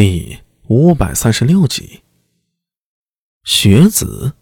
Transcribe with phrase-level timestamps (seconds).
[0.00, 0.38] 第
[0.68, 2.02] 五百三十六集，
[3.42, 4.34] 学子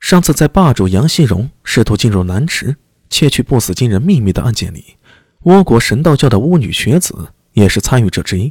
[0.00, 2.74] 上次在霸主杨希荣试图进入南池
[3.10, 4.96] 窃取不死金人秘密的案件里，
[5.42, 8.50] 倭国神道教的巫女学子也是参与者之一。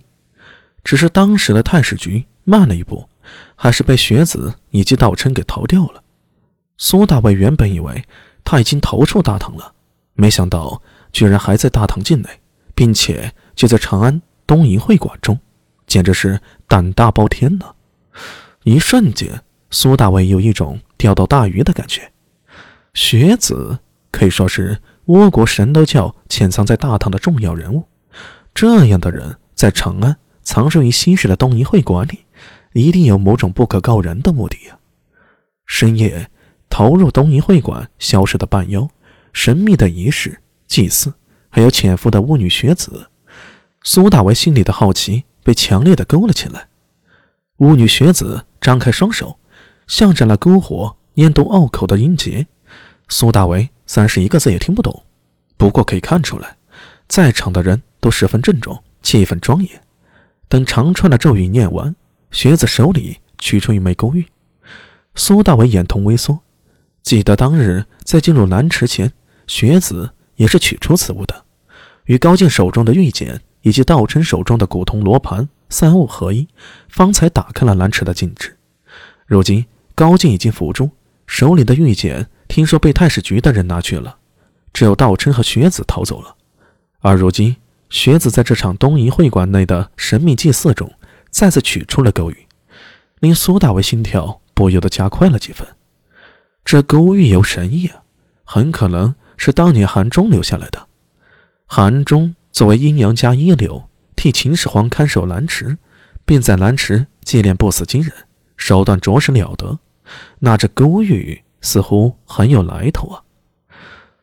[0.84, 3.10] 只是当时的太史局慢了一步，
[3.56, 6.04] 还是被学子以及道琛给逃掉了。
[6.78, 8.06] 苏大伟原本以为
[8.44, 9.74] 他已经逃出大唐了，
[10.14, 12.30] 没想到居然还在大唐境内，
[12.76, 15.40] 并且就在长安东瀛会馆中。
[15.98, 17.74] 简直是胆大包天呐！
[18.62, 22.12] 一瞬间，苏大伟有一种钓到大鱼的感觉。
[22.94, 23.80] 学子
[24.12, 27.88] 可以说是倭国神道教潜藏在大唐的重要人物，
[28.54, 32.26] 这样的人在长安藏身于西市的东瀛会馆里，
[32.74, 34.78] 一定有某种不可告人的目的呀！
[35.66, 36.30] 深夜
[36.70, 38.88] 逃入东瀛会馆消失的半妖，
[39.34, 41.12] 神秘的仪式、祭祀，
[41.50, 43.10] 还有潜伏的巫女学子，
[43.82, 45.24] 苏大为心里的好奇。
[45.48, 46.68] 被强烈的勾了起来。
[47.60, 49.40] 巫女学子张开双手，
[49.88, 52.48] 向着那篝火念动拗口的音节。
[53.08, 55.06] 苏大为三十一个字也听不懂，
[55.56, 56.58] 不过可以看出来，
[57.08, 59.82] 在场的人都十分郑重，气氛庄严。
[60.50, 61.96] 等长串的咒语念完，
[62.30, 64.26] 学子手里取出一枚勾玉。
[65.16, 66.42] 苏大为眼瞳微缩，
[67.04, 69.14] 记得当日在进入南池前，
[69.48, 71.46] 学子也是取出此物的，
[72.04, 73.40] 与高进手中的玉简。
[73.62, 76.48] 以及道琛手中的古铜罗盘三物合一，
[76.88, 78.58] 方才打开了蓝池的禁制。
[79.26, 80.90] 如今高进已经伏诛，
[81.26, 84.18] 手里的玉简听说被太史局的人拿去了，
[84.72, 86.36] 只有道琛和学子逃走了。
[87.00, 87.58] 而如今
[87.90, 90.90] 学子在这场东瀛会馆内的神秘祭祀中，
[91.30, 92.48] 再次取出了勾玉，
[93.20, 95.68] 令苏大为心跳不由得加快了几分。
[96.64, 98.04] 这勾玉有神意啊，
[98.46, 100.88] 很可能是当年韩忠留下来的。
[101.66, 102.34] 韩忠。
[102.58, 105.78] 作为阴阳家一流，替秦始皇看守蓝池，
[106.26, 108.12] 并在蓝池祭炼不死金人，
[108.56, 109.78] 手段着实了得。
[110.40, 113.22] 那这勾玉似乎很有来头啊！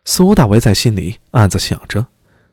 [0.05, 2.09] 苏大为在心里暗自想着，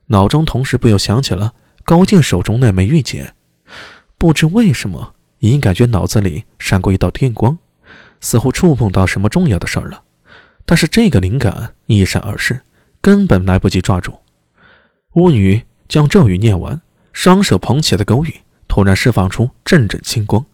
[0.06, 3.34] 脑中同时不由想起了高进手中那枚玉简。
[4.20, 7.58] 不知为什么，隐隐感觉脑子里闪过一道电光，
[8.20, 10.04] 似乎触碰到什么重要的事儿了。
[10.64, 12.62] 但是这个灵感一闪而逝，
[13.02, 14.14] 根本来不及抓住。
[15.14, 15.64] 巫女。
[15.92, 16.82] 将咒语念完，
[17.12, 18.34] 双手捧起的勾玉
[18.66, 20.46] 突然释放出阵阵青光，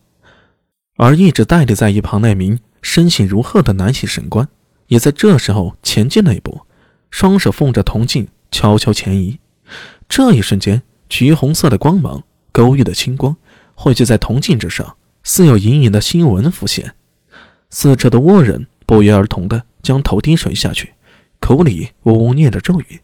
[0.95, 4.49] 而一直呆立在一旁那名身形如鹤的男性神官，
[4.87, 6.61] 也在这时候前进了一步，
[7.11, 9.37] 双手奉着铜镜悄悄前移。
[10.09, 13.37] 这一瞬间，橘红色的光芒、勾玉的青光
[13.75, 16.95] 汇聚在铜镜之上，似有隐隐的新纹浮现。
[17.69, 20.95] 四周的倭人不约而同地将头低垂下去，
[21.39, 23.01] 口里呜呜念着咒语。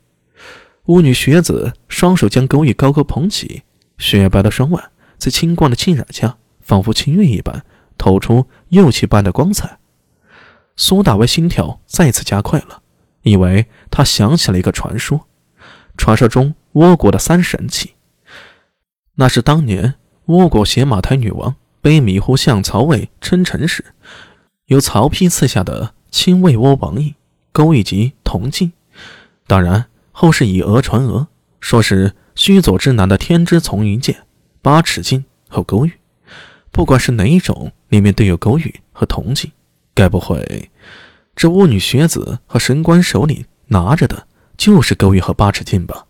[0.87, 3.63] 巫女学子双手将勾玉高高捧起，
[3.97, 7.63] 雪白的双腕在青光的浸染下，仿佛青玉一般，
[7.97, 9.77] 透出釉器般的光彩。
[10.75, 12.81] 苏大为心跳再次加快了，
[13.21, 15.27] 因为他想起了一个传说：
[15.95, 17.93] 传说中倭国的三神器，
[19.15, 19.93] 那是当年
[20.25, 23.85] 倭国邪马台女王被迷糊向曹魏称臣时，
[24.65, 27.15] 由曹丕赐下的亲卫倭王印、
[27.53, 28.73] 勾玉及铜镜。
[29.47, 29.85] 当然。
[30.15, 31.25] 后世以讹传讹，
[31.59, 34.25] 说是须佐之男的天之丛云剑、
[34.61, 35.91] 八尺镜和勾玉。
[36.71, 39.51] 不管是哪一种，里面都有勾玉和铜镜。
[39.95, 40.71] 该不会，
[41.35, 46.05] 这巫女学子和神官手里拿着的就是勾玉和八尺镜吧？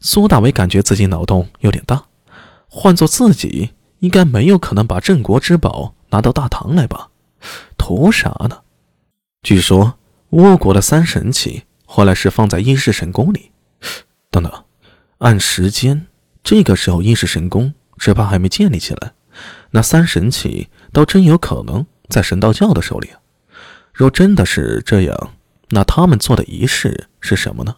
[0.00, 2.04] 苏大伟感觉自己脑洞有点大，
[2.68, 3.70] 换做自己，
[4.00, 7.08] 应该没有可能把镇国之宝拿到大唐来吧？
[7.78, 8.60] 图啥呢？
[9.42, 9.98] 据说
[10.32, 11.64] 倭国的三神器。
[11.90, 13.50] 后来是放在阴世神宫里。
[14.30, 14.64] 等等，
[15.18, 16.06] 按时间，
[16.44, 19.14] 这个时候阴世神宫只怕还没建立起来。
[19.70, 23.08] 那三神器倒真有可能在神道教的手里。
[23.08, 23.18] 啊
[23.94, 25.34] 若真的是这样，
[25.70, 27.74] 那他们做的仪式是什么呢？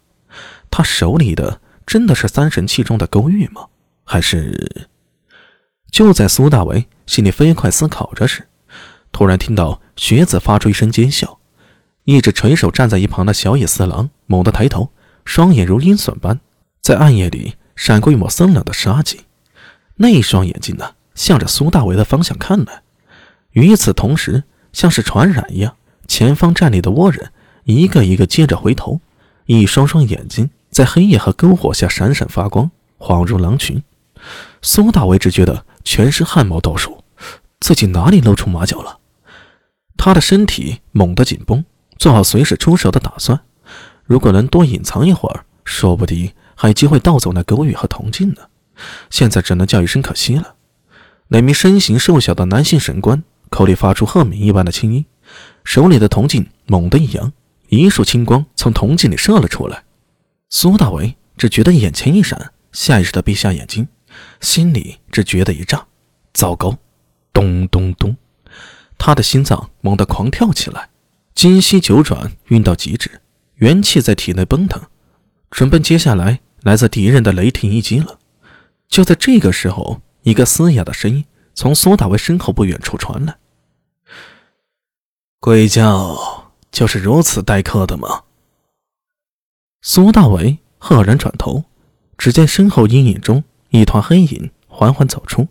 [0.71, 3.69] 他手里的真的是三神器中的勾玉吗？
[4.05, 4.89] 还是……
[5.91, 8.47] 就在苏大为心里飞快思考着时，
[9.11, 11.40] 突然听到学子发出一声尖笑。
[12.05, 14.91] 一直垂手站在一旁的小野四郎猛地抬头，
[15.25, 16.41] 双眼如鹰隼般
[16.81, 19.21] 在暗夜里闪过一抹森冷的杀机。
[19.97, 22.83] 那一双眼睛呢，向着苏大为的方向看来。
[23.53, 25.77] 与此同时，像是传染一样，
[26.09, 27.31] 前方站立的倭人
[27.65, 29.01] 一个一个接着回头，
[29.47, 33.83] 一双双眼睛在黑夜和篝火下闪闪发光，恍如狼群。
[34.63, 37.05] 苏大为只觉得全身汗毛倒竖，
[37.61, 38.99] 自己哪里露出马脚了？
[39.97, 41.65] 他的身体猛地紧绷。
[42.01, 43.39] 做好随时出手的打算，
[44.05, 48.41] 如果能多隐藏一会儿，说不定还有机会盗走那勾玉和铜镜呢。
[49.11, 50.55] 现在只能叫一声可惜了。
[51.29, 55.05] 那名身形瘦小的男性神官口里发出鹤鸣一般的轻音，
[55.63, 57.31] 手里的铜镜猛地一扬，
[57.69, 59.85] 一束青光从铜镜里射了出来。
[60.49, 63.87] 苏大为只觉得眼前一闪，下意识的闭下眼睛，
[64.41, 65.87] 心里只觉得一炸，
[66.33, 66.79] 糟糕！
[67.35, 68.17] 咚咚咚，
[68.97, 70.89] 他的心脏猛地狂跳起来，
[71.35, 73.21] 今夕九转运到极致，
[73.57, 74.83] 元气在体内奔腾，
[75.51, 78.19] 准备接下来来自敌人的雷霆一击了。
[78.89, 80.01] 就在这个时候。
[80.23, 81.25] 一个嘶哑的声音
[81.55, 83.39] 从苏大为身后不远处传来
[85.41, 88.25] ：“鬼教就是如此待客的吗？”
[89.81, 91.65] 苏大为赫然转头，
[92.19, 95.49] 只见身后阴影中一团黑影缓缓走出。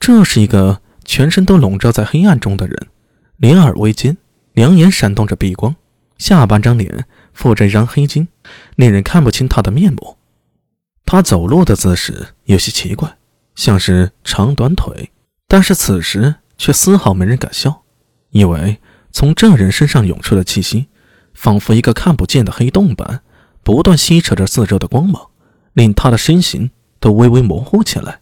[0.00, 2.88] 这是一个全身都笼罩在黑暗中的人，
[3.36, 4.16] 脸耳微尖，
[4.58, 5.76] 两眼闪动着碧光，
[6.16, 8.26] 下半张脸覆着一张黑巾，
[8.74, 10.16] 令人看不清他的面目。
[11.06, 13.16] 他走路的姿势有些奇怪。
[13.54, 15.12] 像是长短腿，
[15.46, 17.84] 但是此时却丝毫没人敢笑，
[18.30, 18.80] 因为
[19.12, 20.88] 从这人身上涌出的气息，
[21.34, 23.20] 仿佛一个看不见的黑洞般，
[23.62, 25.30] 不断吸扯着四周的光芒，
[25.72, 28.20] 令他的身形都微微模糊起来。